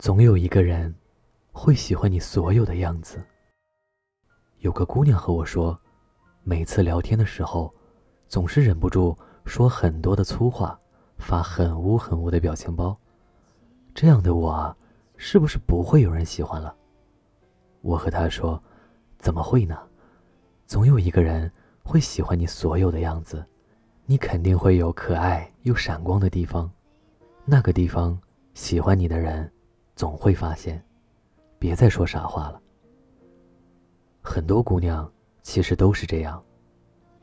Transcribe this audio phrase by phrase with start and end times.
[0.00, 0.94] 总有一个人
[1.52, 3.22] 会喜欢你所有的样子。
[4.60, 5.78] 有个姑娘和我说，
[6.42, 7.70] 每次聊天的时候，
[8.26, 10.80] 总是忍不住说很多的粗话，
[11.18, 12.96] 发很污很污的表情包。
[13.94, 14.74] 这样的我，
[15.18, 16.74] 是不是不会有人喜欢了？
[17.82, 18.58] 我和她说，
[19.18, 19.78] 怎么会呢？
[20.64, 23.44] 总有一个人会喜欢你所有的样子，
[24.06, 26.70] 你肯定会有可爱又闪光的地方，
[27.44, 28.18] 那个地方
[28.54, 29.52] 喜欢你的人。
[30.00, 30.82] 总会发现，
[31.58, 32.58] 别再说傻话了。
[34.22, 36.42] 很多姑娘其实都是这样，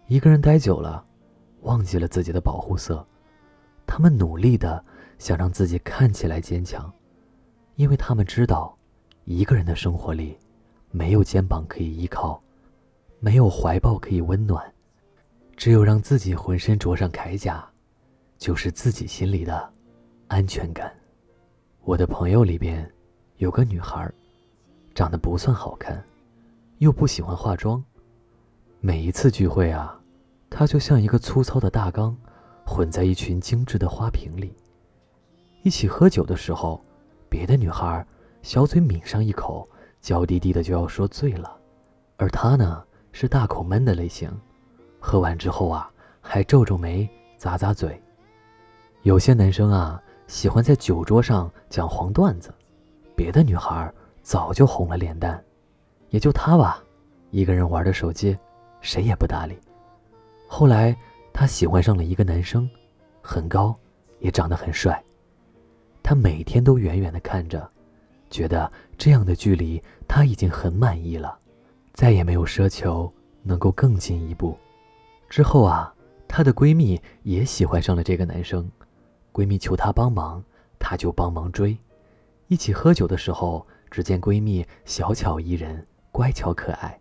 [0.05, 1.03] 一个人待久了，
[1.62, 3.03] 忘记了自己的保护色，
[3.88, 4.86] 她们努力的
[5.17, 6.94] 想让自己看起来坚强，
[7.77, 8.78] 因为她们知道，
[9.23, 10.38] 一个人的生活里，
[10.91, 12.39] 没有肩膀可以依靠，
[13.20, 14.64] 没有怀抱可以温暖，
[15.55, 17.67] 只有让自己浑身着上铠甲，
[18.38, 19.67] 就是自己心里的
[20.28, 20.95] 安全感。
[21.88, 22.86] 我的朋友里边，
[23.38, 24.12] 有个女孩，
[24.94, 26.04] 长得不算好看，
[26.80, 27.81] 又不喜欢化妆。
[28.81, 29.98] 每一次聚会啊，
[30.50, 32.14] 她就像一个粗糙的大缸，
[32.66, 34.53] 混在一群精致的花瓶里。
[35.64, 36.84] 一起喝酒的时候，
[37.30, 38.06] 别的女孩
[38.42, 39.66] 小嘴抿上一口，
[40.02, 41.58] 娇滴滴的就要说醉了，
[42.17, 42.83] 而她呢
[43.14, 44.30] 是大口闷的类型，
[45.00, 45.89] 喝完之后啊
[46.20, 47.08] 还皱皱眉、
[47.39, 47.98] 咂咂嘴。
[49.04, 50.04] 有些男生啊。
[50.28, 52.53] 喜欢在酒桌上讲黄段子，
[53.16, 55.42] 别的女孩早就红了脸蛋，
[56.09, 56.83] 也就他吧，
[57.31, 58.38] 一个人玩着手机，
[58.81, 59.58] 谁也不搭理。
[60.48, 60.95] 后来
[61.31, 62.70] 他喜欢上了一个男生，
[63.22, 63.73] 很高，
[64.20, 65.02] 也长得很帅。
[66.03, 67.70] 他每天都远远的看着，
[68.30, 71.38] 觉得这样的距离他已经很满意了，
[71.94, 73.11] 再也没有奢求
[73.44, 74.58] 能够更进一步。
[75.30, 75.94] 之后啊，
[76.28, 78.70] 她的闺蜜也喜欢上了这个男生。
[79.38, 80.43] 闺蜜求她帮忙，
[80.80, 81.77] 她就帮忙追。
[82.47, 86.99] 一起喝酒的时候，只见闺蜜小巧宜人、乖巧可爱，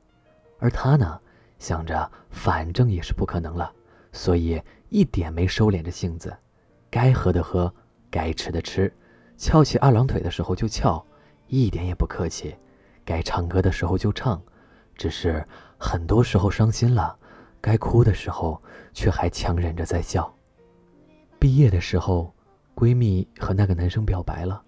[0.58, 1.18] 而她呢，
[1.58, 3.72] 想着反正也是不可能了，
[4.12, 6.36] 所以一点没收敛着性子，
[6.90, 7.72] 该喝的喝，
[8.10, 8.92] 该吃的吃，
[9.38, 11.02] 翘起二郎腿的时候就翘，
[11.46, 12.54] 一点也不客气。
[13.02, 14.42] 该唱歌的时候就唱，
[14.94, 15.42] 只是
[15.78, 17.16] 很多时候伤心了，
[17.62, 20.35] 该哭的时候却还强忍着在笑。
[21.38, 22.32] 毕业的时候，
[22.74, 24.62] 闺蜜和那个男生表白了，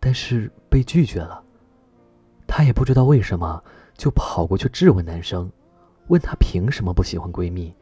[0.00, 1.42] 但是被拒绝了。
[2.46, 3.62] 她也不知道为什么，
[3.94, 5.50] 就跑过去质问男生，
[6.08, 7.74] 问他凭什么不喜欢闺蜜？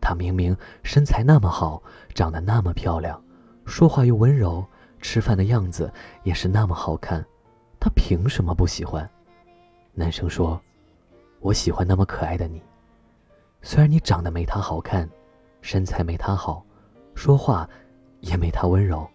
[0.00, 1.82] 她明明身材那么好，
[2.14, 3.22] 长得那么漂亮，
[3.64, 4.64] 说话又温柔，
[5.00, 7.24] 吃饭的样子也是那么好看，
[7.80, 9.08] 她凭什么不喜欢？
[9.94, 10.60] 男生说
[11.40, 12.62] ：“我喜欢那么可爱的你，
[13.60, 15.08] 虽然你长得没她好看，
[15.60, 16.64] 身材没她好。”
[17.14, 17.68] 说话
[18.20, 19.08] 也没他温柔，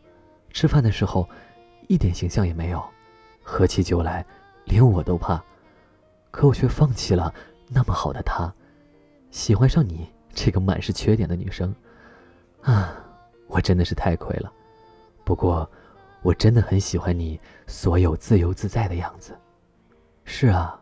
[0.52, 1.28] 吃饭的时候
[1.88, 2.84] 一点形象也没有，
[3.44, 4.26] 喝起酒来
[4.66, 5.42] 连我都怕，
[6.32, 7.34] 可我却放弃了
[7.70, 8.54] 那么好的他，
[9.32, 11.74] 喜欢上你这个满是缺点的女生，
[12.62, 12.94] 啊，
[13.48, 14.52] 我真的是太亏了。
[15.24, 15.70] 不过，
[16.22, 19.38] 我真的很喜欢你所有自由自在的样子。
[20.24, 20.80] 是啊，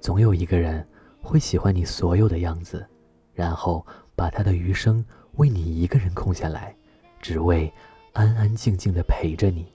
[0.00, 0.86] 总有一个人
[1.22, 2.86] 会喜欢你所有的样子，
[3.34, 3.84] 然后
[4.14, 5.04] 把他的余生。
[5.36, 6.74] 为你一个人空下来，
[7.20, 7.72] 只为
[8.12, 9.66] 安安静静的陪着你。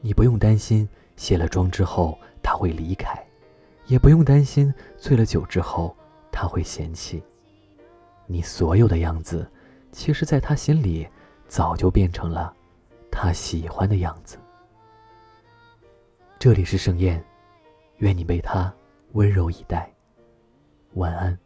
[0.00, 3.24] 你不用担心卸了妆之后他会离开，
[3.86, 5.96] 也不用担心醉了酒之后
[6.30, 7.22] 他会嫌弃。
[8.26, 9.50] 你所有的样子，
[9.92, 11.06] 其实在他心里
[11.48, 12.54] 早就变成了
[13.10, 14.38] 他喜欢的样子。
[16.38, 17.24] 这里是盛宴，
[17.98, 18.72] 愿你被他
[19.12, 19.90] 温柔以待。
[20.94, 21.36] 晚安。